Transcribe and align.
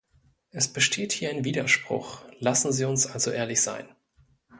Es 0.49 0.67
besteht 0.67 1.11
hier 1.11 1.29
ein 1.29 1.45
Widerspruch, 1.45 2.23
lassen 2.39 2.71
Sie 2.73 2.85
uns 2.85 3.05
also 3.05 3.29
ehrlich 3.29 3.61
sein. 3.61 3.87